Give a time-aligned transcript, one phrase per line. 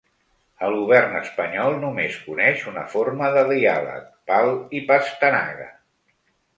[0.67, 5.75] El govern espanyol només coneix una forma de diàleg, pal i "pastanaga".